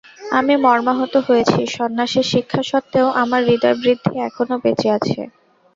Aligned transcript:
আমি 0.31 0.53
মর্মাহত 0.63 1.13
হয়েছি, 1.27 1.59
সন্ন্যাসের 1.75 2.25
শিক্ষা 2.31 2.61
সত্ত্বেও 2.69 3.07
আমার 3.21 3.41
হৃদয়বৃদ্ধি 3.47 4.13
এখনও 4.27 4.55
বেঁচে 4.63 4.87
আছে। 4.97 5.19